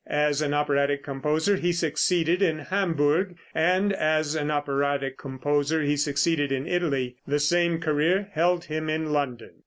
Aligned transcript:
As 0.07 0.41
an 0.41 0.51
operatic 0.51 1.03
composer 1.03 1.57
he 1.57 1.71
succeeded 1.71 2.41
in 2.41 2.57
Hamburg, 2.57 3.37
and 3.53 3.93
as 3.93 4.33
an 4.33 4.49
operatic 4.49 5.15
composer 5.15 5.83
he 5.83 5.95
succeeded 5.95 6.51
in 6.51 6.65
Italy. 6.65 7.17
The 7.27 7.37
same 7.37 7.79
career 7.79 8.29
held 8.33 8.65
him 8.65 8.89
in 8.89 9.11
London. 9.13 9.51